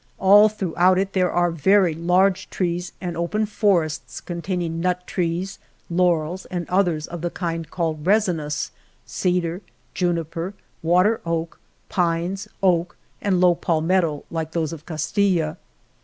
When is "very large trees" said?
1.51-2.91